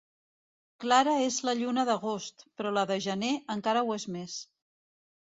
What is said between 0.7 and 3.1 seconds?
Clara és la lluna d'agost, però la de